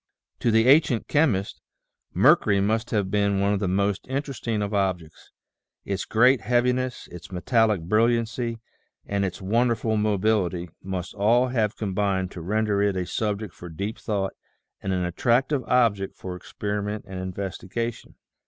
To 0.39 0.49
the 0.49 0.67
ancient 0.67 1.07
chemists 1.07 1.61
mercury 2.11 2.59
must 2.59 2.89
have 2.89 3.11
been 3.11 3.39
one 3.39 3.53
of 3.53 3.59
the 3.59 3.67
most 3.67 4.07
interesting 4.07 4.63
of 4.63 4.73
objects. 4.73 5.29
Its 5.85 6.05
great 6.05 6.41
heaviness, 6.41 7.07
its 7.11 7.31
metallic 7.31 7.81
brilliancy, 7.81 8.57
and 9.05 9.23
its 9.23 9.43
wonderful 9.43 9.97
mobility, 9.97 10.71
must 10.81 11.13
all 11.13 11.49
have 11.49 11.77
combined 11.77 12.31
to 12.31 12.41
render 12.41 12.81
it 12.81 12.95
a 12.97 13.05
subject 13.05 13.53
for 13.53 13.69
deep 13.69 13.99
thought 13.99 14.33
and 14.81 14.91
an 14.91 15.05
attractive 15.05 15.63
object 15.65 16.15
for 16.15 16.35
experiment 16.35 17.05
and 17.07 17.19
investigation. 17.19 18.15